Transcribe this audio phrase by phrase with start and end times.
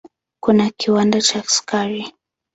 [0.43, 2.13] Kuna kiwanda cha sukari.